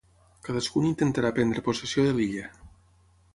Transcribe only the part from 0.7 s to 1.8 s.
intentarà prendre